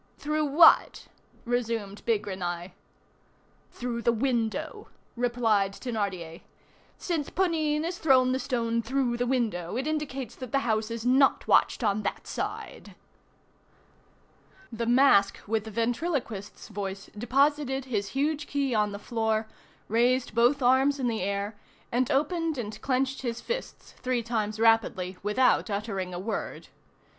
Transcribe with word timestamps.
"Through 0.17 0.45
what?" 0.45 1.09
resumed 1.45 2.03
Bigrenaille. 2.07 2.71
"Through 3.71 4.01
the 4.01 4.11
window," 4.11 4.87
replied 5.15 5.73
Thénardier. 5.73 6.41
"Since 6.97 7.29
Ponine 7.29 7.83
has 7.83 7.99
thrown 7.99 8.31
the 8.31 8.39
stone 8.39 8.81
through 8.81 9.17
the 9.17 9.27
window, 9.27 9.77
it 9.77 9.85
indicates 9.85 10.33
that 10.37 10.51
the 10.51 10.61
house 10.65 10.89
is 10.89 11.05
not 11.05 11.47
watched 11.47 11.83
on 11.83 12.01
that 12.01 12.25
side." 12.25 12.95
The 14.71 14.87
mask 14.87 15.37
with 15.45 15.65
the 15.65 15.69
ventriloquist's 15.69 16.69
voice 16.69 17.11
deposited 17.15 17.85
his 17.85 18.07
huge 18.17 18.47
key 18.47 18.73
on 18.73 18.93
the 18.93 18.97
floor, 18.97 19.47
raised 19.87 20.33
both 20.33 20.63
arms 20.63 20.99
in 20.99 21.09
the 21.09 21.21
air, 21.21 21.59
and 21.91 22.09
opened 22.09 22.57
and 22.57 22.81
clenched 22.81 23.21
his 23.21 23.39
fists, 23.39 23.91
three 23.99 24.23
times 24.23 24.59
rapidly 24.59 25.17
without 25.21 25.69
uttering 25.69 26.11
a 26.11 26.17
word. 26.19 26.69